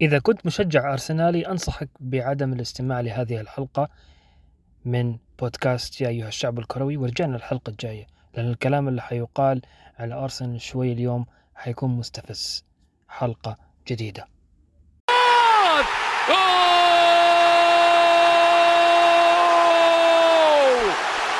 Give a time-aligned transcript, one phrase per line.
[0.00, 3.88] إذا كنت مشجع أرسنالي أنصحك بعدم الاستماع لهذه الحلقة
[4.84, 6.96] من بودكاست يا أيها الشعب الكروي.
[6.96, 9.62] ورجعنا الحلقة الجاية لأن الكلام اللي حيقال
[9.98, 12.64] على أرسنال شوي اليوم حيكون مستفز.
[13.08, 13.56] حلقة
[13.88, 14.26] جديدة!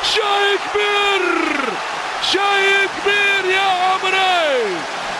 [0.03, 1.25] شيء كبير
[2.23, 4.77] شيء كبير يا عمري!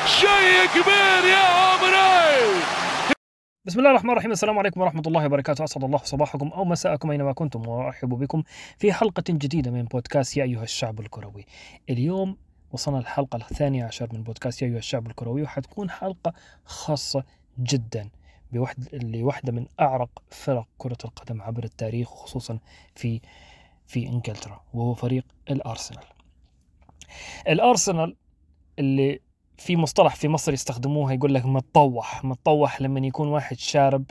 [0.07, 2.80] شيء كبير يا عمري!
[3.65, 4.31] بسم الله الرحمن الرحيم.
[4.31, 5.65] السلام عليكم ورحمة الله وبركاته.
[5.65, 7.69] أسعد الله صباحكم أو مساءكم أينما كنتم.
[7.69, 8.43] وأرحب بكم
[8.79, 11.47] في حلقة جديدة من بودكاست يا أيها الشعب الكروي.
[11.91, 12.37] اليوم
[12.73, 16.33] وصلنا الحلقة الثانية عشر من بودكاست يا أيها الشعب الكروي وحتكون حلقة
[16.65, 17.25] خاصة
[17.59, 18.11] جدا
[18.53, 22.59] بوحد لواحدة من أعرق فرق كرة القدم عبر التاريخ وخصوصا
[22.95, 23.21] في
[23.87, 26.05] في إنجلترا وهو فريق الأرسنال.
[27.49, 28.17] الأرسنال
[28.79, 29.21] اللي
[29.61, 32.25] في مصطلح في مصر يستخدموها يقول لك متطوح.
[32.25, 34.05] متطوح لما يكون واحد شارب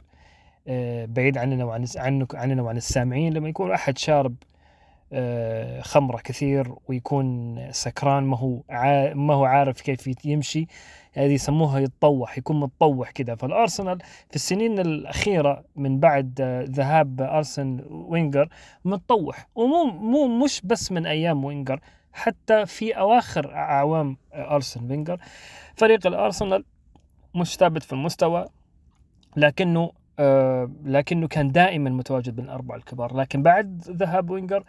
[0.67, 4.36] آه، بعيد عننا وعن عنك عننا وعن السامعين لما يكون احد شارب
[5.14, 8.61] آه، خمرة كثير ويكون سكران ما هو
[9.16, 10.67] ما هو عارف كيف يمشي
[11.14, 13.97] هذه يسموها يتطوح يكون متطوح كذا فالأرسنال
[14.30, 18.50] في السنين الأخيرة من بعد آه، ذهاب أرسن وينجر
[18.86, 19.47] متطوح.
[19.55, 21.80] ومو مو مش بس من أيام وينجر
[22.20, 25.20] حتى في أواخر أعوام آه، أرسن فينجر.
[25.75, 26.66] فريق الأرسنال
[27.36, 28.45] مش ثابت في المستوى
[29.36, 33.16] لكنه آه لكنه كان دائما متواجد بين الأربعة الكبار.
[33.17, 34.64] لكن بعد ذهاب وينجر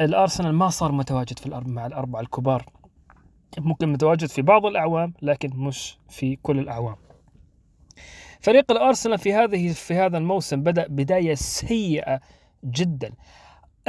[0.00, 2.66] الأرسنال ما صار متواجد في مع الأربعة الكبار.
[3.58, 6.96] ممكن متواجد في بعض الأعوام لكن مش في كل الأعوام.
[8.40, 12.20] فريق الأرسنال في هذه في هذا الموسم بدأ بداية سيئة
[12.64, 13.12] جدا.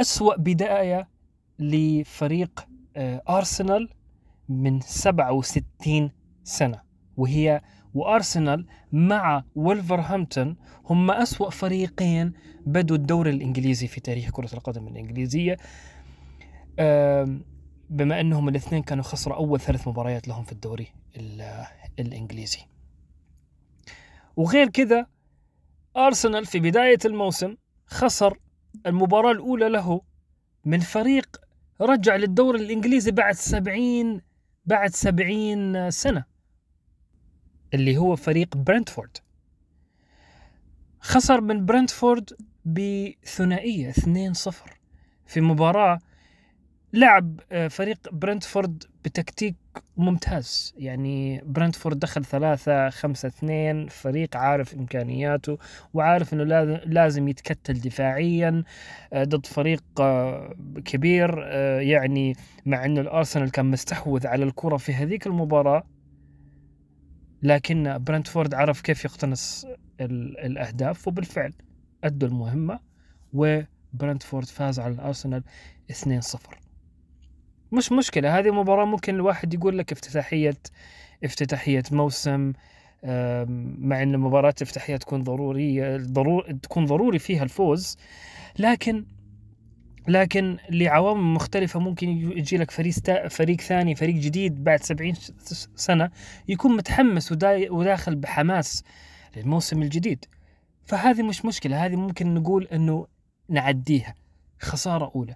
[0.00, 1.08] أسوأ بداية
[1.60, 2.66] لفريق
[2.96, 3.88] آه، أرسنال
[4.48, 6.10] من 67
[6.44, 6.80] سنة
[7.16, 7.62] وهي
[7.94, 12.32] وأرسنال مع ولفرهامبتون هم أسوأ فريقين
[12.66, 15.56] بدوا الدوري الإنجليزي في تاريخ كرة القدم الإنجليزية.
[16.78, 17.44] آم،
[17.90, 21.64] بما أنهم الاثنين كانوا خسروا أول ثلاث مباريات لهم في الدوري ال-
[21.98, 22.58] الإنجليزي.
[24.36, 25.06] وغير كذا
[25.96, 27.56] أرسنال في بداية الموسم
[27.86, 28.38] خسر
[28.86, 30.00] المباراة الأولى له
[30.64, 31.36] من فريق
[31.80, 34.20] رجع للدوري الإنجليزي بعد 70
[34.64, 36.24] بعد 70 سنة
[37.74, 39.16] اللي هو فريق برنتفورد.
[41.00, 42.30] خسر من برنتفورد
[42.64, 44.52] بثنائية 2-0
[45.26, 45.98] في مباراة
[46.92, 49.56] لعب آه، فريق برنتفورد بتكتيك
[49.96, 50.74] ممتاز.
[50.78, 55.58] يعني برنتفورد دخل ثلاثة خمسة اثنين فريق عارف إمكانياته
[55.94, 56.44] وعارف أنه
[56.86, 58.64] لازم- يتكتل دفاعيا
[59.12, 61.38] آه، ضد فريق آه، كبير
[61.80, 62.34] يعني
[62.66, 65.82] مع أنه الأرسنال كان مستحوذ على الكرة في هذيك المباراة.
[67.42, 69.64] لكن برنتفورد عرف كيف يقتنص
[70.00, 71.52] ال- الأهداف وبالفعل
[72.04, 72.80] أدوا المهمة
[73.32, 75.42] وبرنتفورد فاز على الأرسنال
[75.90, 76.69] 2-0
[77.72, 80.56] مش مشكلة هذه مباراة ممكن الواحد يقول لك افتتاحية
[81.24, 82.52] افتتاحية موسم
[83.78, 87.96] مع إن مباراة افتتاحية تكون ضرورية ضرور تكون ضروري فيها الفوز
[88.58, 89.04] لكن
[90.08, 92.94] لكن لعوامل مختلفة ممكن يجي لك فريق
[93.28, 96.10] فريق ثاني فريق جديد بعد 70 س- سنة
[96.48, 98.84] يكون متحمس ودا- وداخل بحماس
[99.36, 100.24] للموسم الجديد.
[100.84, 103.06] فهذه مش مشكلة هذه ممكن نقول إنه
[103.48, 104.14] نعديها
[104.60, 105.34] خسارة أولى.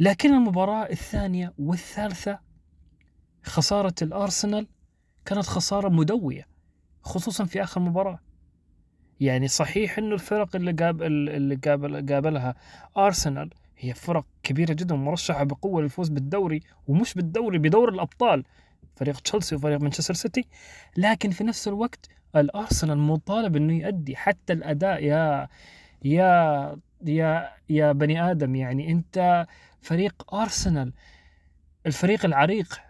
[0.00, 2.38] لكن المباراة الثانية والثالثة
[3.42, 4.66] خسارة الأرسنال
[5.24, 6.46] كانت خسارة مدوية
[7.02, 8.18] خصوصا في آخر مباراة.
[9.20, 12.54] يعني صحيح إنه الفرق اللي قابل اللي قابل قابلها
[12.96, 18.44] أرسنال هي فرق كبيرة جدا مرشحه بقوة للفوز بالدوري ومش بالدوري بدور الأبطال.
[18.96, 20.44] فريق تشيلسي وفريق مانشستر سيتي.
[20.96, 25.04] لكن في نفس الوقت الأرسنال مطالب إنه يؤدي حتى الأداء.
[25.04, 25.48] يا
[26.04, 26.76] يا
[27.06, 29.46] يا يا بني آدم يعني أنت
[29.82, 30.92] فريق أرسنال.
[31.86, 32.80] الفريق العريق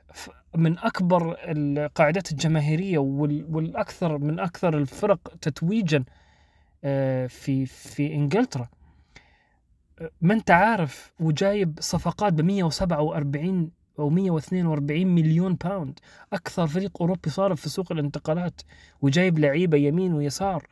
[0.56, 6.04] من أكبر القاعدات الجماهيرية وال- والأكثر من أكثر الفرق تتويجا
[6.84, 8.68] آه، في في إنجلترا.
[10.00, 15.98] آه، ما انت عارف وجايب صفقات ب 147 أو 142 مليون pound
[16.32, 18.60] أكثر فريق أوروبي صارف في سوق الانتقالات
[19.02, 20.66] وجايب لعيبة يمين ويسار.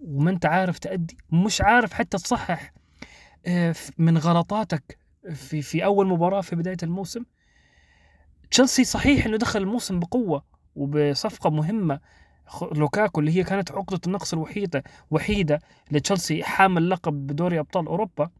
[0.00, 2.72] وما انت عارف تأدي مش عارف حتى تصحح
[3.46, 4.98] آه، من غلطاتك
[5.34, 7.24] في في أول مباراة في بداية الموسم.
[8.50, 10.42] تشيلسي صحيح إنه دخل الموسم بقوة
[10.76, 12.00] وبصفقة مهمة.
[12.72, 15.60] لوكاكو اللي هي كانت عقدة النقص الوحيدة وحيدة
[15.90, 18.30] لتشيلسي حامل لقب بدوري أبطال أوروبا.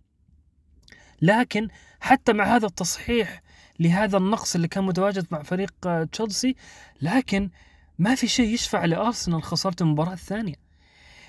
[1.23, 1.69] لكن
[2.01, 3.43] حتى مع هذا التصحيح
[3.81, 6.57] لهذا النقص اللي كان متواجد مع فريق آه، تشيلسي
[7.03, 7.51] لكن
[7.99, 10.55] ما في شيء يشفع لأرسنال خسارة المباراة الثانية.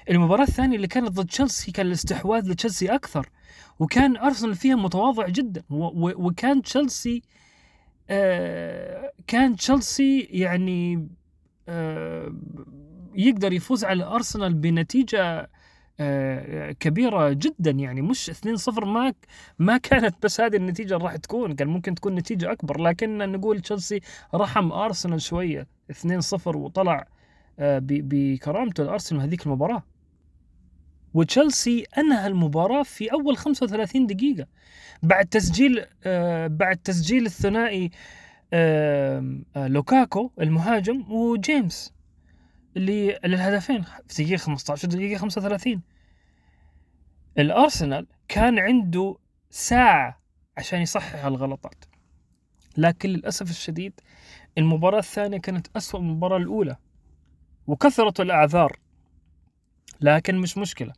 [0.09, 3.29] المباراة الثانية اللي كانت ضد تشيلسي كان الاستحواذ لتشيلسي أكثر.
[3.79, 7.21] وكان أرسنال فيها متواضع جدا وكان تشيلسي
[8.09, 11.07] آه كان تشيلسي يعني
[11.69, 12.33] آه
[13.15, 15.49] يقدر يفوز على أرسنال بنتيجة
[16.01, 19.13] آه، كبيرة جدا يعني مش 2-0 ما
[19.59, 24.01] ما كانت بس هذه النتيجة راح تكون كان ممكن تكون نتيجة أكبر لكن نقول تشيلسي
[24.35, 27.07] رحم أرسنال شوية 2-0 وطلع
[27.59, 29.83] آه، بكرامته الأرسنال هذيك المباراة.
[31.13, 34.47] وتشيلسي أنهى المباراة في أول 35 دقيقة.
[35.03, 37.91] بعد تسجيل آه، بعد تسجيل الثنائي
[38.53, 41.93] آه، آه، لوكاكو المهاجم وجيمس
[42.77, 45.81] اللي للهدفين في دقيقة 15 دقيقة 35
[47.37, 49.17] الأرسنال كان عنده
[49.49, 50.21] ساعة
[50.57, 51.85] عشان يصحح الغلطات
[52.77, 53.99] لكن للأسف الشديد
[54.57, 56.77] المباراة الثانية كانت أسوأ من المباراة الأولى
[57.67, 58.79] وكثرت الأعذار
[60.01, 60.93] لكن مش مشكلة.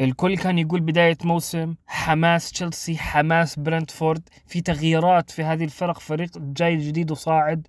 [0.00, 6.38] الكل كان يقول بداية موسم حماس تشيلسي حماس برنتفورد في تغييرات في هذه الفرق فريق
[6.38, 7.66] جاي جديد وصاعد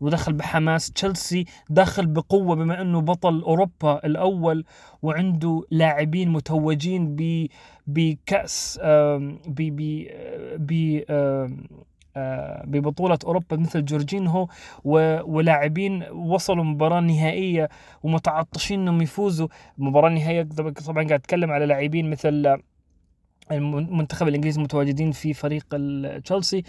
[0.00, 0.90] ودخل بحماس.
[0.92, 4.64] تشيلسي دخل بقوة بما أنه بطل أوروبا الأول
[5.02, 7.16] وعنده لاعبين متوجين
[7.86, 10.06] بكأس آم، ب ب
[10.56, 11.56] ب آم، آه،
[12.64, 14.48] ببطولة أوروبا مثل جورجينهو
[14.84, 17.68] ولاعبين وصلوا مباراة نهائية
[18.02, 19.48] ومتعطشين إنهم يفوزوا.
[19.78, 20.42] المباراة النهائية
[20.86, 22.58] طبعا قاعد أتكلم على لاعبين مثل
[23.50, 25.66] المنتخب الانجليزي متواجدين في فريق
[26.24, 26.62] تشيلسي.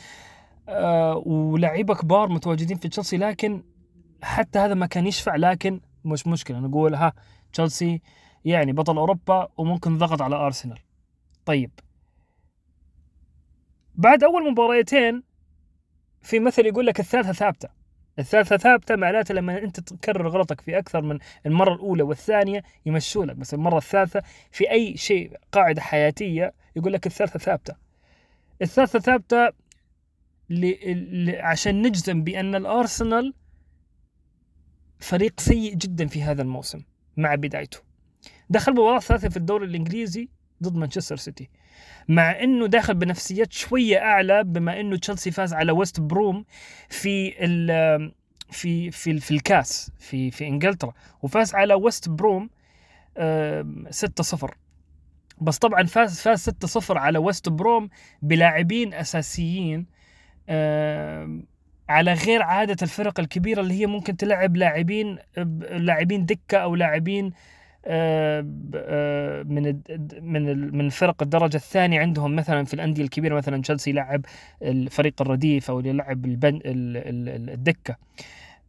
[0.69, 3.63] آه، ولاعيبة كبار متواجدين في تشيلسي لكن
[4.21, 6.59] حتى هذا ما كان يشفع لكن مش مشكلة.
[6.59, 7.13] نقول ها
[7.53, 8.01] تشيلسي
[8.45, 10.79] يعني بطل أوروبا وممكن ضغط على أرسنال.
[11.45, 11.71] طيب.
[13.95, 15.23] بعد أول مباريتين
[16.23, 17.69] في مثل يقول لك الثالثة ثابتة.
[18.19, 23.35] الثالثة ثابتة معناته لما أنت تكرر غلطك في أكثر من المرة الأولى والثانية يمشوا لك
[23.35, 27.75] بس المرة الثالثة في أي شيء قاعدة حياتية يقول لك الثالثة ثابتة.
[28.61, 29.49] الثالثة ثابتة
[30.49, 31.35] ل...
[31.35, 33.33] عشان نجزم بأن الأرسنال
[34.99, 36.83] فريق سيء جدا في هذا الموسم
[37.17, 37.77] مع بدايته.
[38.49, 40.29] دخل مباراة ثالثة في الدوري الإنجليزي
[40.63, 41.49] ضد مانشستر سيتي.
[42.07, 46.45] مع إنه داخل بنفسيات شوية أعلى بما إنه تشيلسي فاز على ويست بروم
[46.89, 48.11] في ال
[48.51, 52.49] في في في الكاس في في إنجلترا وفاز على ويست بروم
[53.17, 54.47] آم، 6-0
[55.41, 57.89] بس طبعا فاز فاز 6-0 على ويست بروم
[58.21, 59.85] بلاعبين أساسيين
[61.89, 65.17] على غير عادة الفرق الكبيرة اللي هي ممكن تلعب لاعبين
[65.71, 67.31] لاعبين دكة أو لاعبين
[69.47, 73.89] من الد- من ال- من فرق الدرجة الثانية عندهم مثلا في الأندية الكبيرة مثلا تشيلسي
[73.89, 74.25] يلعب
[74.61, 77.95] الفريق الرديف أو يلعب البن ال- ال- ال- الدكة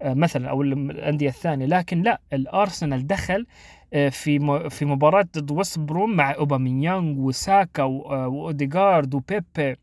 [0.02, 1.66] آه، مثلا أو الم- الأندية الثانية.
[1.66, 3.46] لكن لا الأرسنال دخل
[3.92, 4.38] آه، في
[4.70, 9.76] في مباراة ضد ويست بروم مع أوباميانغ وساكا و- آه، وأوديغارد وبيبي.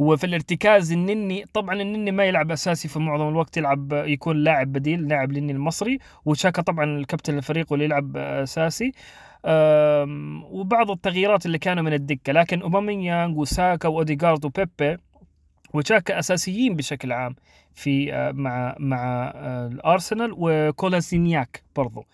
[0.00, 5.08] وفي الارتكاز النني طبعا النني ما يلعب أساسي في معظم الوقت يلعب يكون لاعب بديل
[5.08, 5.98] لاعب للني المصري.
[6.24, 8.92] وشاكا طبعا الكابتن الفريق واللي يلعب أساسي.
[10.50, 14.96] وبعض التغييرات اللي كانوا من الدكه لكن أوباميانغ وساكا وأوديغارد وبيبي
[15.74, 17.34] وشاكا أساسيين بشكل عام
[17.74, 20.34] في آه، مع مع آه، الأرسنال.
[20.38, 22.04] وكولاسينياك برضو.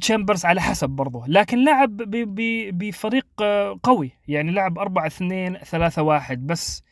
[0.00, 1.96] تشامبرز على حسب برضه لكن لعب
[2.72, 6.82] بفريق آه، قوي يعني لعب 4 2 3 1 بس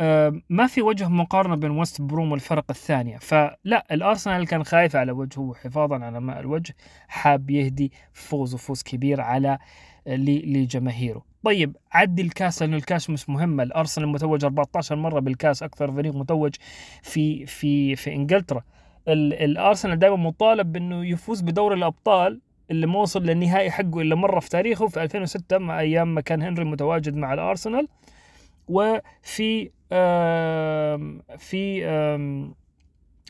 [0.00, 3.18] آه، ما في وجه مقارنة بين ويست بروم والفرق الثانية.
[3.18, 6.74] فلا الأرسنال كان خايف على وجهه وحفاظا على ماء الوجه
[7.08, 9.58] حاب يهدي فوز وفوز كبير على
[10.06, 11.22] لجماهيره.
[11.44, 16.54] طيب عدي الكاس لأنه الكاس مش مهمة الأرسنال متوج 14 مرة بالكاس أكثر فريق متوج
[17.02, 18.62] في في في إنجلترا.
[19.08, 24.40] ال- الأرسنال دائما مطالب بأنه يفوز بدوري الأبطال اللي ما وصل للنهائي حقه إلا مرة
[24.40, 27.88] في تاريخه في 2006 مع أيام ما كان هنري متواجد مع الأرسنال.
[28.68, 32.54] وفي آم، في آم،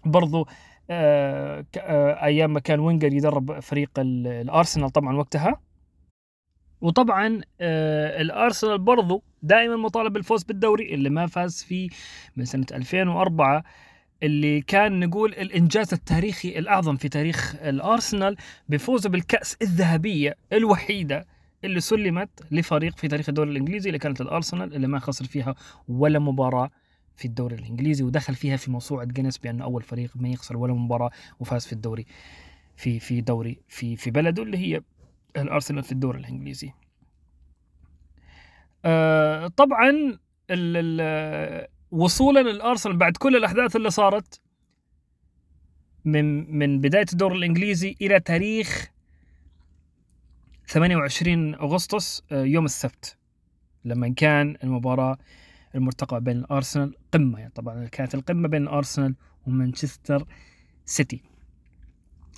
[0.04, 0.47] برضو
[0.90, 5.61] آه، ك- آه، أيام ما كان وينجر يدرب فريق ال- الأرسنال طبعا وقتها.
[6.80, 11.88] وطبعا آه، الأرسنال برضو دائما مطالب بالفوز بالدوري اللي ما فاز فيه
[12.37, 13.64] من سنة 2004
[14.23, 18.37] اللي كان نقول الإنجاز التاريخي الأعظم في تاريخ الأرسنال
[18.68, 21.26] بفوزه بالكأس الذهبية الوحيدة
[21.64, 25.54] اللي سلمت لفريق في تاريخ الدوري الإنجليزي اللي كانت الأرسنال اللي ما خسر فيها
[25.88, 26.70] ولا مباراة
[27.16, 31.11] في الدوري الإنجليزي ودخل فيها في موسوعة جينيس بانه أول فريق ما يخسر ولا مباراة
[31.40, 32.06] وفاز في الدوري
[32.76, 34.80] في في دوري في في بلده اللي هي
[35.37, 36.73] الأرسنال في الدوري الإنجليزي.
[38.85, 39.90] آه طبعا
[40.50, 44.40] ال ال وصولا للارسنال بعد كل الأحداث اللي صارت
[46.05, 48.90] من من بداية الدور الإنجليزي إلى تاريخ
[50.69, 53.16] 28 أغسطس آه، يوم السبت
[53.85, 55.19] لما كان المباراة
[55.75, 59.14] المرتقبة بين الأرسنال قمة يعني طبعا كانت القمة بين الأرسنال
[59.47, 60.26] ومانشستر
[60.85, 61.23] سيتي.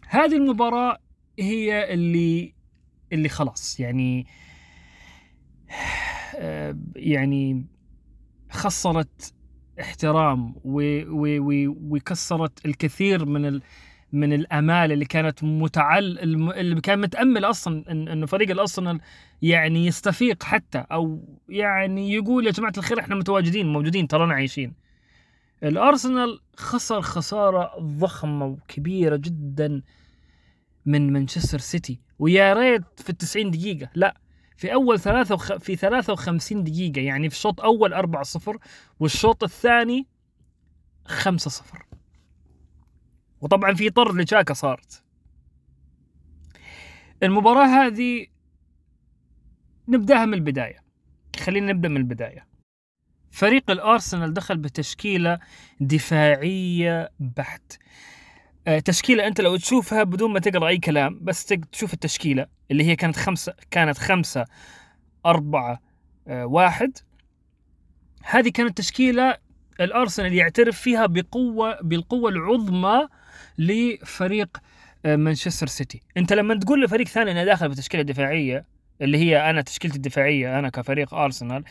[0.09, 0.99] هذه المباراة
[1.39, 2.55] هي اللي
[3.13, 4.27] اللي خلاص يعني
[6.37, 7.67] آه، يعني
[8.51, 9.35] خسرت
[9.81, 13.63] احترام وكسرت الكثير من ال
[14.13, 19.01] من الأمال اللي كانت متعل اللي كان متأمل أصلا إنه فريق الأرسنال
[19.43, 24.73] يعني يستفيق حتى أو يعني يقول يا جماعة الخير إحنا متواجدين موجودين ترانا عايشين.
[25.63, 29.83] الأرسنال خسر خسارة ضخمة وكبيرة جدا
[30.87, 34.17] من مانشستر سيتي ويا ريت في ال 90 دقيقة لا
[34.59, 35.53] في أول ثلاثة وخ...
[35.53, 38.59] في 53 دقيقة يعني في الشوط الأول 4 0
[39.01, 40.07] والشوط الثاني
[41.07, 41.87] 5 0
[43.41, 45.03] وطبعا في طرد لشاكا صارت.
[47.23, 48.27] المباراة هذه
[49.89, 50.85] نبدأها من البداية.
[51.41, 52.47] خلينا نبدأ من البداية.
[53.31, 55.39] فريق الأرسنال دخل بتشكيلة
[55.81, 57.73] دفاعية بحت
[58.77, 63.17] تشكيلة أنت لو تشوفها بدون ما تقرأ أي كلام بس تشوف التشكيلة اللي هي كانت
[63.17, 64.45] خمسة كانت خمسة
[65.27, 65.81] أربعة
[66.29, 66.99] آه، واحد.
[68.25, 69.37] هذه كانت تشكيلة
[69.81, 73.09] الأرسنال يعترف فيها بقوة بالقوة العظمى
[73.59, 74.59] لفريق
[75.05, 76.01] آه، مانشستر سيتي.
[76.17, 78.65] أنت لما تقول لفريق ثاني أنا داخل بتشكيله دفاعيه
[79.03, 81.65] اللي هي أنا تشكيلتي الدفاعية أنا كفريق أرسنال آه،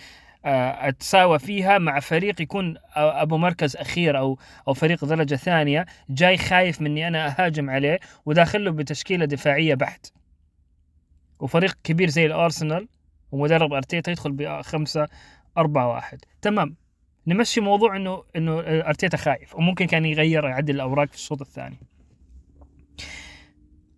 [0.48, 6.82] أتساوى فيها مع فريق يكون أبو مركز أخير أو أو فريق درجة ثانية جاي خايف
[6.82, 10.08] مني أنا أهاجم عليه وداخل له بتشكيلة دفاعية بحت
[11.40, 12.88] وفريق كبير زي الأرسنال
[13.32, 15.08] ومدرب أرتيتا يدخل بخمسة
[15.58, 16.20] أربعة واحد.
[16.42, 16.76] تمام.
[17.28, 21.78] نمشي موضوع انه إنه أرتيتا خايف وممكن كان يغير يعدل الأوراق في الشوط الثاني.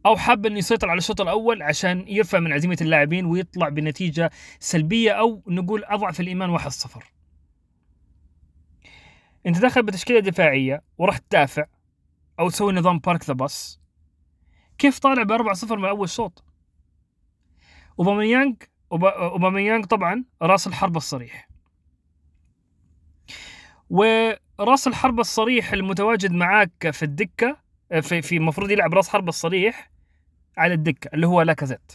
[0.05, 4.29] أو حاب إنه يسيطر على الشوط الأول عشان يرفع من عزيمة اللاعبين ويطلع بنتيجة
[4.59, 6.63] سلبية أو نقول أضعف الإيمان 1-0
[9.45, 11.65] أنت داخل بتشكيلة دفاعية وراح تدافع
[12.39, 13.79] أو تسوي نظام بارك ذا باص
[14.77, 16.43] كيف طالع ب 4-0 من أول شوط؟
[17.99, 18.55] أوباميانج
[18.91, 21.49] أوباميانج طبعا راس الحرب الصريح.
[23.89, 27.57] وراس الحرب الصريح المتواجد معاك في الدكة
[28.01, 29.91] في في المفروض يلعب راس حرب الصريح
[30.57, 31.91] على الدكة اللي هو لاكازيت.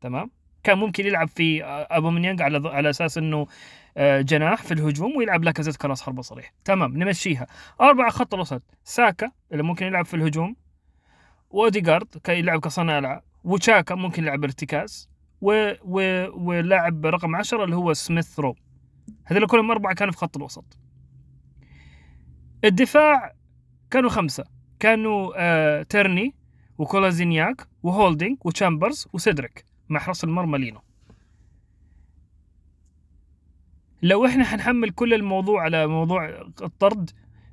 [0.00, 0.30] تمام؟
[0.64, 3.46] كان ممكن يلعب في أوباميانج على على أساس إنه
[3.96, 6.52] آه، جناح في الهجوم ويلعب لاكازيت كراس حربة صريح.
[6.64, 7.46] تمام؟ نمشيها.
[7.80, 8.62] أربعة خط الوسط.
[8.84, 10.56] ساكا اللي ممكن يلعب في الهجوم.
[11.50, 13.22] واوديجارد كي يلعب كصانع ألعاب.
[13.44, 15.10] وشاكا ممكن يلعب ارتكاز.
[15.40, 15.72] و...
[15.82, 16.26] و...
[16.48, 18.56] ولاعب رقم 10 اللي هو سميث رو.
[19.24, 20.78] هذول كلهم أربعة كانوا في خط الوسط.
[22.64, 23.32] الدفاع
[23.90, 24.44] كانوا خمسة.
[24.82, 26.34] كانوا آه تيرني
[26.78, 30.80] وكولازينياك وهولدينج وتشامبرز وسيدريك مع حرس المرمى لينو
[34.02, 36.28] لو إحنا حنحمل كل الموضوع على موضوع
[36.62, 37.10] الطرد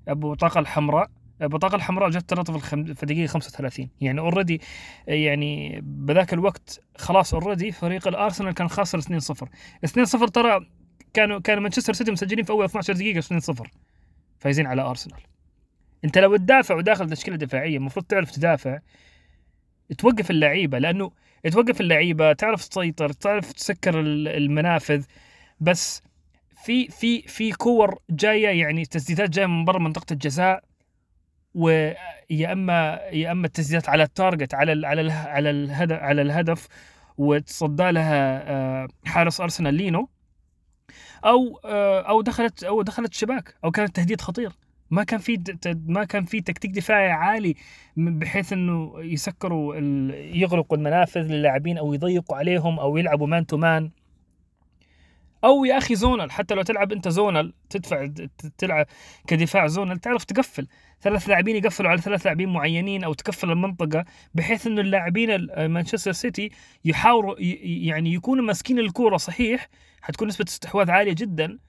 [0.07, 1.09] ابو البطاقة الحمراء
[1.41, 2.93] البطاقة الحمراء جت ترى في, الخم...
[2.93, 4.61] في دقيقة 35 يعني already
[5.07, 9.05] يعني بذاك الوقت خلاص already فريق الأرسنال كان خاسر 2-0
[10.25, 10.67] 2-0 ترى
[11.13, 13.67] كانوا كان مانشستر سيتي مسجلين في أول 12 دقيقة 2-0
[14.39, 15.19] فايزين على أرسنال.
[16.05, 18.79] انت لو تدافع وداخل تشكيلة دفاعية المفروض تعرف تدافع
[19.97, 21.11] توقف اللعيبة لأنه
[21.51, 25.03] توقف اللعيبة تعرف تسيطر تعرف تسكر المنافذ.
[25.59, 26.01] بس
[26.63, 30.63] في في في كور جاية يعني تسديدات جاية من برا منطقة الجزاء
[31.55, 36.21] ويا إما يا إما التسديدات على ال target على ال على ال على الهدف على
[36.21, 36.67] الهدف
[37.17, 40.09] وتصدى لها آه، حارس أرسنال لينو
[41.25, 44.51] أو آه، أو دخلت أو دخلت الشباك أو كانت تهديد خطير.
[44.91, 45.43] ما كان في
[45.87, 47.55] ما كان في تكتيك دفاعي عالي
[47.97, 49.75] بحيث إنه يسكروا
[50.15, 53.91] يغلقوا المنافذ للاعبين أو يضيقوا عليهم أو يلعبوا man to man
[55.43, 58.09] أو يا أخي zonal حتى لو تلعب أنت zonal تدفع
[58.57, 58.85] تلعب
[59.27, 60.67] كدفاع zonal تعرف تقفل.
[61.01, 66.51] ثلاث لاعبين يقفلوا على ثلاث لاعبين معينين أو تقفل المنطقة بحيث إنه اللاعبين مانشستر سيتي
[66.85, 69.69] يحاولوا يعني يكونوا ماسكين الكورة صحيح
[70.01, 71.59] حتكون نسبة استحواذ عالية جدا.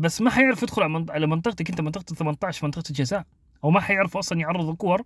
[0.00, 3.24] بس ما حيعرف يدخل على منطقتك انت منطقة 18 منطقة الجزاء.
[3.64, 5.02] أو ما حيعرف أصلا يعرض الكور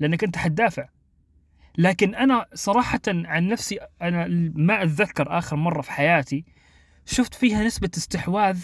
[0.00, 0.88] لأنك أنت حتدافع.
[1.78, 6.44] لكن أنا صراحة عن نفسي أنا ما أتذكر آخر مرة في حياتي
[7.04, 8.60] شفت فيها نسبة استحواذ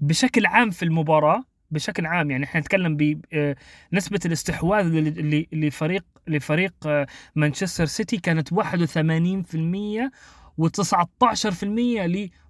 [0.00, 2.30] بشكل عام في المباراة بشكل عام.
[2.30, 4.86] يعني إحنا نتكلم بنسبة آه، الاستحواذ
[5.52, 10.10] لفريق لفريق آه، مانشستر سيتي كانت 81%
[10.60, 11.64] و19%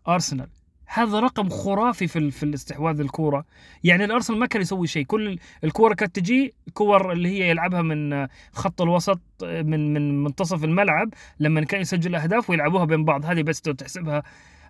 [0.07, 0.64] لأرسنال.
[0.95, 3.45] هذا رقم خرافي في في الاستحواذ الكورة.
[3.85, 5.05] يعني الأرسنال ما كان يسوي شيء.
[5.05, 11.15] كل الكورة كانت تجي كور اللي هي يلعبها من خط الوسط من من منتصف الملعب
[11.41, 13.27] لما كان يسجل أهداف ويلعبوها بين بعض.
[13.27, 14.23] هذه بس تحسبها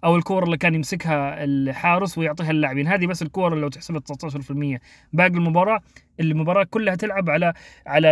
[0.05, 4.81] أو الكور اللي كان يمسكها الحارس ويعطيها اللاعبين هذه بس الكور اللي لو تحسبها 19%
[5.13, 5.81] باقي المباراة
[6.21, 7.55] المباراة كلها تلعب على
[7.87, 8.09] على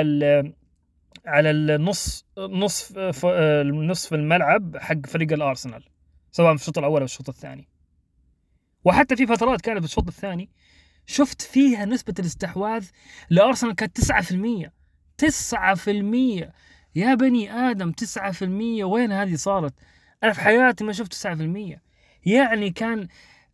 [1.27, 2.99] على النص نصف
[3.65, 5.85] نصف الملعب حق فريق الأرسنال
[6.31, 7.72] سواء في الشوط الأول أو الشوط الثاني.
[8.85, 10.51] وحتى في فترات كانت الشوط الثاني
[11.07, 12.89] شفت فيها نسبة الاستحواذ
[13.31, 14.71] لأرسنال كانت 9%
[15.23, 15.27] 9%
[16.95, 18.43] يا بني آدم 9%
[18.85, 19.75] وين هذه صارت؟
[20.23, 21.79] أنا في حياتي ما شفت 9%
[22.27, 23.09] يعني كان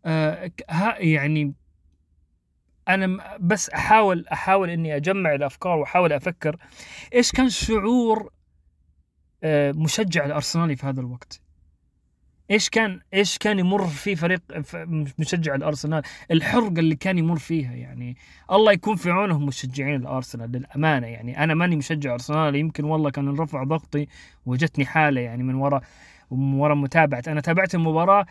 [0.05, 0.51] آه
[0.99, 1.55] يعني
[2.89, 6.57] أنا م- بس أحاول أحاول إني أجمع الأفكار وأحاول أفكر
[7.15, 8.31] إيش كان شعور
[9.43, 11.41] آه مشجع الأرسنالي في هذا الوقت؟
[12.51, 14.41] إيش كان إيش كان يمر فيه فريق
[15.19, 18.17] مشجع الأرسنال؟ الحرقه اللي كان يمر فيها يعني.
[18.53, 21.45] الله يكون في عونهم مشجعين الأرسنال للأمانة يعني.
[21.45, 24.07] أنا ماني مشجع أرسنال يمكن والله كان رفع ضغطي
[24.47, 25.83] وجتني حالة يعني من وراء
[26.31, 27.23] من وراء متابعة.
[27.29, 28.27] أنا تابعت المباراة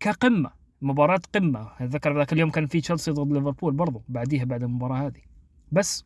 [0.00, 0.50] كقمة
[0.82, 1.70] مباراة قمة.
[1.80, 5.20] أتذكر ذاك اليوم كان في تشيلسي ضد ليفربول برضو بعديها بعد المباراة هذه.
[5.72, 6.04] بس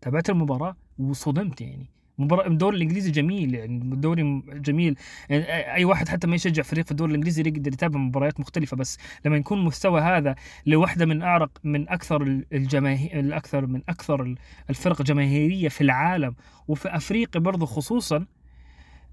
[0.00, 1.99] تابعت المباراة وصدمت يعني.
[2.20, 4.96] مباراة الدوري الإنجليزي جميل يعني الدوري جميل.
[5.28, 8.98] يعني أي واحد حتى ما يشجع فريق في الدوري الإنجليزي يقدر يتابع مباريات مختلفة بس
[9.24, 10.34] لما يكون مستوى هذا
[10.66, 12.22] لواحده من اعرق من أكثر
[12.52, 14.34] الجماهير الاكثر من أكثر
[14.70, 16.34] الفرق جماهيرية في العالم
[16.68, 18.26] وفي أفريقيا برضو خصوصا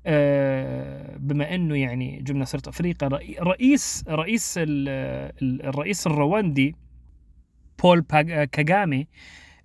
[0.05, 4.89] آه، بما إنه يعني جبنا سيره أفريقيا رئي- رئيس رئيس ال-
[5.41, 6.75] ال- الرئيس الرواندي
[7.83, 9.07] بول باج- كاغامي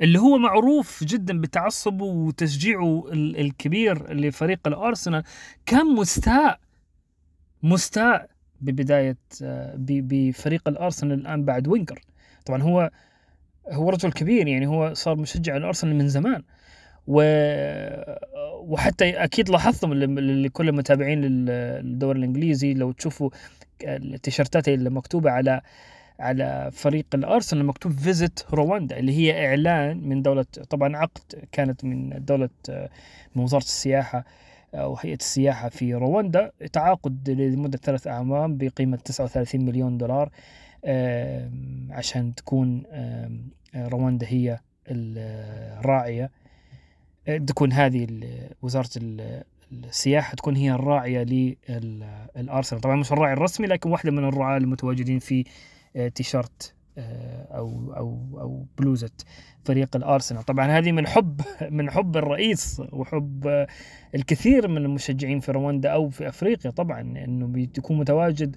[0.02, 5.22] اللي هو معروف جدا بتعصبه وتشجيعه ال- الكبير لفريق الأرسنال
[5.66, 6.60] كان مستاء
[7.62, 8.30] مستاء
[8.60, 12.00] ببداية آه، بفريق الأرسنال الآن بعد وينكر
[12.46, 12.90] طبعا هو
[13.70, 16.42] هو رجل كبير يعني هو صار مشجع الأرسنال من زمان.
[17.06, 17.22] و
[18.60, 23.30] وحتى أكيد لاحظتم اللي- اللي كل المتابعين لل- للدوري الإنجليزي لو تشوفوا
[23.84, 25.60] التيشيرتات اللي مكتوبة على
[26.20, 31.20] على فريق الأرسنال مكتوب فيزيت رواندا اللي هي إعلان من دولة طبعا عقد
[31.52, 32.48] كانت من دولة
[33.34, 34.24] من وزارة السياحة
[34.74, 36.50] أو هيئه السياحة في رواندا.
[36.72, 40.30] تعاقد لمدة ثلاث أعوام بقيمة 39 مليون دولار
[41.90, 42.82] عشان تكون
[43.76, 46.30] رواندا هي الراعية
[47.28, 53.66] آه، تكون هذه ال- وزارة ال- السياحة تكون هي الراعية للارسنال طبعا مش الراعي الرسمي
[53.66, 55.44] لكن واحدة من الرعاة المتواجدين في
[55.96, 59.10] آه، تيشيرت آه، أو أو أو بلوزة
[59.64, 60.42] فريق الأرسنال.
[60.42, 61.40] طبعا هذه من حب
[61.78, 63.66] من حب الرئيس وحب آه،
[64.14, 66.70] الكثير من المشجعين في رواندا أو في أفريقيا.
[66.70, 68.56] طبعا إنه بيكون متواجد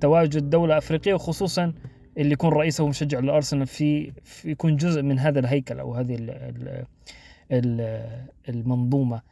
[0.00, 1.72] تواجد دولة أفريقية وخصوصا
[2.18, 6.30] اللي يكون رئيسه مشجع للأرسنال في, في يكون جزء من هذا الهيكل أو هذه ال
[6.30, 6.84] ال
[7.52, 7.80] ال
[8.48, 9.22] المنظومة.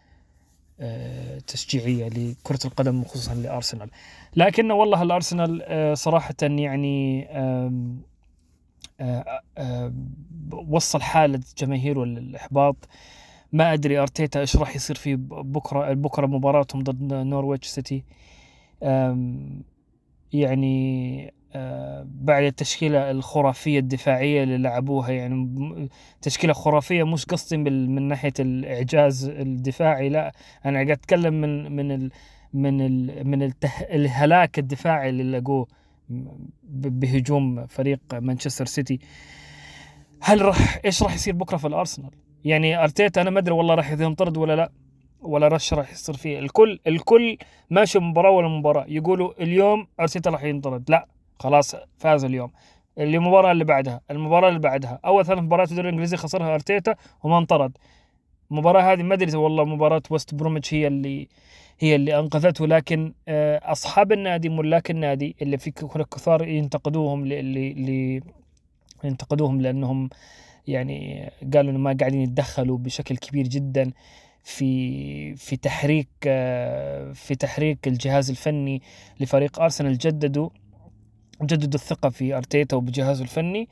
[1.47, 3.91] تشجيعية لكرة القدم خصوصا لأرسنال.
[4.37, 7.93] لكن والله الأرسنال آه، صراحة يعني آه،
[9.59, 9.93] آه،
[10.53, 12.77] وصل حالة جماهيره للإحباط.
[13.53, 18.03] ما أدري أرتيتا إيش راح يصير فيه بكرة بكرة مباراتهم ضد نورويتش سيتي.
[20.33, 21.33] يعني آه،
[22.05, 25.89] بعد التشكيلة الخرافية الدفاعية اللي لعبوها يعني
[26.23, 30.33] تشكيلة خرافية مش قصدي من ناحية الإعجاز الدفاعي لا
[30.65, 32.11] أنا قاعد أتكلم من من ال
[32.53, 35.67] من ال من الته الهلاك الدفاعي اللي لقوه
[36.69, 38.99] بهجوم فريق مانشستر سيتي.
[40.21, 42.11] هل راح إيش راح يصير بكرة في الأرسنال؟
[42.45, 44.73] يعني أرتيتا أنا ما أدري والله راح ينطرد ولا لا
[45.21, 46.39] ولا رش راح يصير فيه.
[46.39, 47.39] الكل الكل
[47.71, 51.07] ماشي مباراة ولا مباراة يقولوا اليوم أرتيتا راح ينطرد لا.
[51.39, 52.51] خلاص فاز اليوم.
[52.99, 54.01] المباراه اللي بعدها.
[54.11, 54.99] المباراة اللي بعدها.
[55.05, 57.73] أول ثلاث مباريات في الدوري الإنجليزي خسرها أرتيتا وما انطرد.
[58.51, 61.29] المباراة هذه ما أدري والله مباراة وست بروميتش هي اللي
[61.81, 67.55] هي اللي أنقذته لكن آه، أصحاب النادي ملاك النادي اللي في كثار ينتقدوهم ل-
[67.87, 68.21] ل-
[69.05, 70.11] ينتقدوهم لأنهم
[70.69, 73.93] يعني قالوا إنه ما قاعدين يتدخلوا بشكل كبير جدا
[74.45, 78.83] في في تحريك آه، في تحريك الجهاز الفني
[79.21, 79.99] لفريق أرسنال.
[79.99, 80.49] جددوا
[81.43, 83.69] جددوا الثقة في أرتيتا وبجهازه الفني.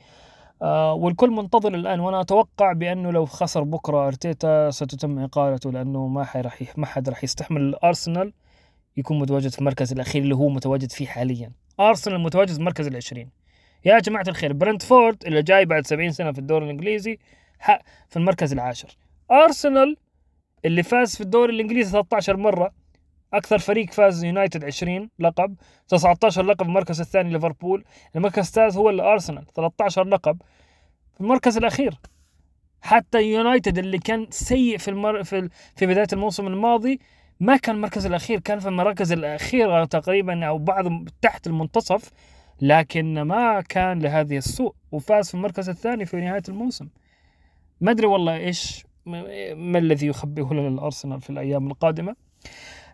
[0.61, 6.27] آه، والكل منتظر الآن وأنا أتوقع بأنه لو خسر بكرة أرتيتا ستتم إقالته لأنه ما
[6.35, 8.33] راح ما حد راح يستحمل الأرسنال
[8.97, 11.51] يكون متواجد في المركز الأخير اللي هو متواجد فيه حاليا.
[11.79, 13.29] أرسنال متواجد في المركز العشرين.
[13.85, 17.19] يا جماعة الخير برنتفورد اللي جاي بعد 70 سنة في الدوري الإنجليزي
[17.59, 18.97] ح- في المركز العاشر.
[19.31, 19.97] أرسنال
[20.65, 22.71] اللي فاز في الدوري الإنجليزي 13 مرة
[23.33, 25.55] أكثر فريق فاز يونايتد 20 لقب
[25.87, 27.83] 19 لقب المركز الثاني ليفربول.
[28.15, 30.41] المركز الثالث هو الأرسنال 13 لقب.
[31.13, 31.99] في المركز الأخير
[32.81, 35.23] حتى يونايتد اللي كان سيء في المر...
[35.23, 35.49] في, ال...
[35.75, 36.99] في بداية الموسم الماضي
[37.39, 40.85] ما كان المركز الأخير كان في المراكز الأخيرة تقريبا أو بعض
[41.21, 42.11] تحت المنتصف
[42.61, 46.87] لكن ما كان لهذه السوء وفاز في المركز الثاني في نهاية الموسم.
[47.81, 48.85] ما أدري والله إيش
[49.55, 52.15] ما الذي يخبئه لنا الأرسنال في الأيام القادمة.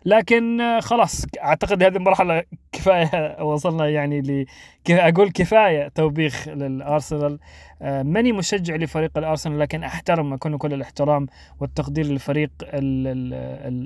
[0.04, 3.36] لكن آه، خلاص أعتقد هذه المرحلة كفاية.
[3.52, 4.46] وصلنا يعني ل
[4.90, 7.38] أقول كفاية توبيخ للأرسنال.
[7.82, 11.26] آه، ماني مشجع لفريق الأرسنال لكن أحترم كل كل الاحترام
[11.60, 12.50] والتقدير للفريق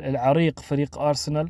[0.07, 1.48] العريق فريق أرسنال.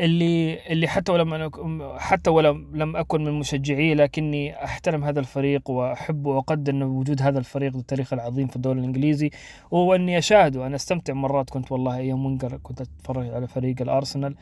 [0.00, 1.50] اللي اللي حتى ولم
[1.98, 7.76] حتى ولم لم أكن من مشجعيه لكني أحترم هذا الفريق وأحب وأقدر وجود هذا الفريق
[7.76, 9.30] التاريخ العظيم في الدوري الإنجليزي.
[9.70, 14.34] وأني اشاهده أنا أستمتع مرات كنت والله أيام فينجر كنت أتفرج على فريق الأرسنال.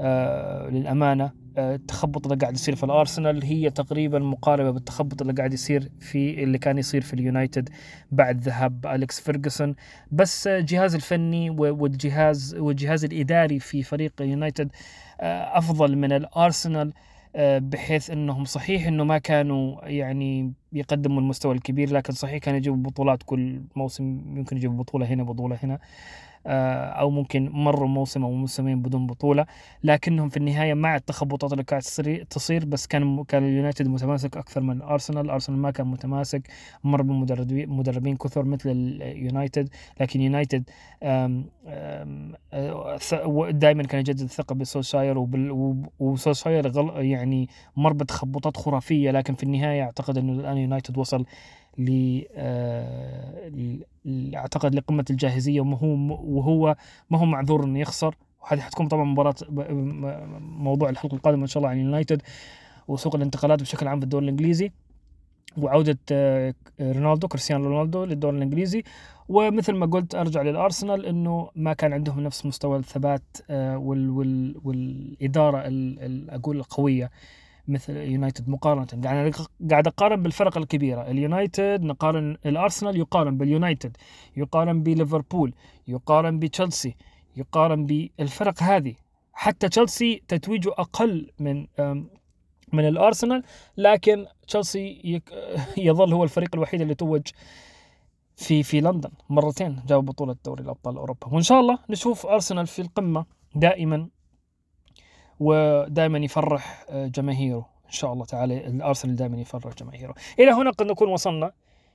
[0.00, 1.30] آه للأمانة.
[1.58, 6.42] آه التخبط اللي قاعد يصير في الأرسنال هي تقريبا مقاربة بالتخبط اللي قاعد يصير في
[6.44, 7.68] اللي كان يصير في اليونايتد
[8.12, 9.74] بعد ذهاب أليكس فيرجسون
[10.12, 14.70] بس الجهاز الفني والجهاز والجهاز الإداري في فريق اليونايتد
[15.20, 16.92] آه أفضل من الأرسنال
[17.36, 22.78] آه، بحيث إنهم صحيح إنه ما كانوا يعني يقدموا المستوى الكبير لكن صحيح كانوا يجيبوا
[22.90, 24.04] بطولات كل موسم
[24.36, 25.74] يمكن يجيبوا بطولة هنا بطولة هنا.
[25.74, 25.78] آه،
[26.46, 29.46] أو ممكن مروا موسم أو موسمين بدون بطولة
[29.84, 31.84] لكنهم في النهاية مع التخبطات اللي كانت
[32.30, 36.48] تصير بس كان كان اليونايتد متماسك أكثر من الارسنال الارسنال ما كان متماسك
[36.84, 39.68] مر بمدربين مدربين كثر مثل اليونايتد
[40.00, 40.70] لكن يونايتد
[43.50, 45.18] دائما كان يجدد الثقة بسولشاير
[45.98, 46.72] وسولشاير
[47.02, 51.24] يعني مر بتخبطات خرافية لكن في النهاية أعتقد إنه الآن يونايتد وصل
[54.34, 55.88] أعتقد لقمة الجاهزية وما هو
[56.38, 56.76] وهو
[57.10, 58.14] ما هو معذور إنه يخسر.
[58.42, 59.34] وهذه حتكون طبعا مباراة
[60.40, 62.22] موضوع الحلقة القادمة إن شاء الله عن يونايتد
[62.88, 64.72] وسوق الانتقالات بشكل عام في الدوري الإنجليزي.
[65.58, 68.82] وعودة آه، رونالدو كريستيانو رونالدو للدوري الإنجليزي.
[69.28, 73.78] ومثل ما قلت أرجع للأرسنال إنه ما كان عندهم نفس مستوى الثبات آه،
[74.64, 75.62] والإدارة
[76.28, 77.10] أقول القوية.
[77.70, 78.86] مثل يونايتد مقارنة.
[79.04, 79.34] قاعد
[79.70, 81.10] قاعد أقارن بالفرق الكبيرة.
[81.10, 83.96] اليونايتد نقارن الأرسنال يقارن باليونايتد
[84.36, 85.54] يقارن بليفربول
[85.88, 86.96] يقارن بتشيلسي
[87.36, 88.94] يقارن بالفرق هذه.
[89.32, 91.66] حتى تشيلسي تتويجه أقل من
[92.72, 93.42] من الأرسنال
[93.76, 95.22] لكن تشيلسي
[95.88, 97.22] يظل هو الفريق الوحيد اللي توج
[98.36, 101.26] في في لندن مرتين جاب بطولة دوري الأبطال أوروبا.
[101.26, 104.08] وإن شاء الله نشوف أرسنال في القمة دائما
[105.40, 107.66] ودائما يفرح آه، جماهيره.
[107.86, 110.14] إن شاء الله تعالى الأرسنال دائما يفرح جماهيره.
[110.38, 111.52] إلى هنا قد نكون وصلنا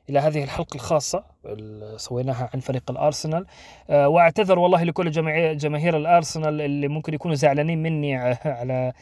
[0.09, 3.45] إلى هذه الحلقة الخاصة اللي سويناها عن فريق الأرسنال.
[3.89, 5.11] آه، وأعتذر والله لكل
[5.57, 8.93] جماهير الأرسنال اللي ممكن يكونوا زعلانين مني على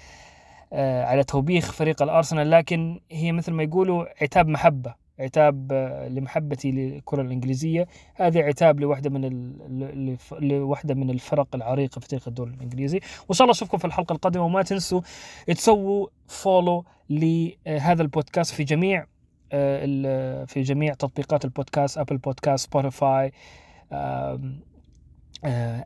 [0.74, 5.03] آه، على توبيخ فريق الأرسنال لكن هي مثل ما يقولوا عتاب محبة.
[5.20, 7.88] عتاب آه، لمحبتي للكرة الإنجليزية.
[8.16, 10.18] هذه عتاب لواحدة من ال...
[10.32, 12.98] لواحدة من الفرق العريقة في تاريخ الدوري الإنجليزي.
[12.98, 14.46] وإن شاء الله أشوفكم في الحلقة القادمة.
[14.46, 15.02] وما تنسوا
[15.48, 19.06] تسووا follow لهذا البودكاست في جميع
[19.52, 23.32] آه، في جميع تطبيقات البودكاست أبل بودكاست سبوتيفاي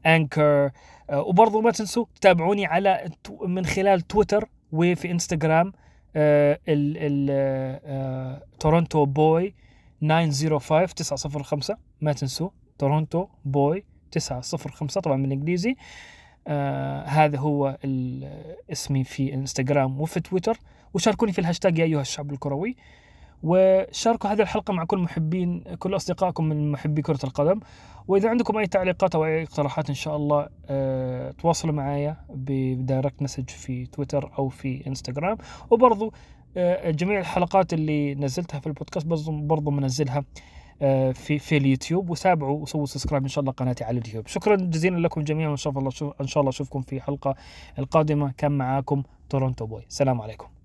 [0.06, 0.72] أنكر
[1.14, 3.10] وبرضو ما تنسوا تتابعوني على
[3.42, 5.87] من خلال تويتر وفي انستغرام آه،
[6.18, 7.28] ال ال
[7.86, 9.54] آه، تورونتو بوي
[10.02, 12.50] 905 905 ما تنسوا
[12.80, 15.76] تورونتو بوي 905 طبعا بالانجليزي
[16.48, 17.78] آه هذا هو
[18.72, 20.58] اسمي في الإنستغرام وفي تويتر.
[20.94, 22.76] وشاركوني في الهاشتاج يا أيها الشعب الكروي.
[23.44, 27.60] وشاركوا هذه الحلقة مع كل محبين كل أصدقائكم من محبي كرة القدم.
[28.08, 33.22] وإذا عندكم أي تعليقات أو أي اقتراحات إن شاء الله أه تواصلوا معايا ب direct
[33.22, 35.38] message في تويتر أو في إنستغرام.
[35.72, 36.14] وبرضو
[36.58, 40.24] أه جميع الحلقات اللي نزلتها في البودكاست برضو منزلها
[40.82, 42.10] أه في في اليوتيوب.
[42.10, 44.28] وتابعوا وسووا subscribe إن شاء الله قناتي على اليوتيوب.
[44.28, 45.50] شكرا جزيلا لكم جميعا.
[45.50, 47.36] وإن شاء الله إن شاء الله أشوفكم في حلقة
[47.80, 48.34] القادمة.
[48.38, 49.86] كان معاكم تورونتو بوي.
[49.90, 50.57] السلام عليكم.